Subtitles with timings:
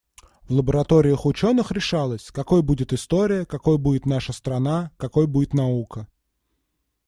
[0.47, 6.07] В лабораториях ученых решалось, какой будет история, какой будет наша страна, какой будет наука.